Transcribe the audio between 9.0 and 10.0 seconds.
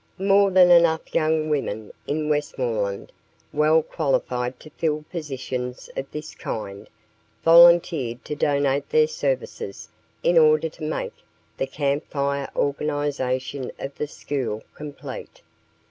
services